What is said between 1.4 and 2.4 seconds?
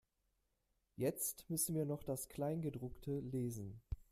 müssen wir noch das